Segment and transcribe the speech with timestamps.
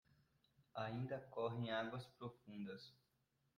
[0.73, 2.91] Ainda correm águas profundas